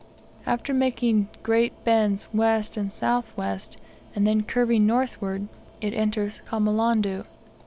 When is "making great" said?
0.73-1.83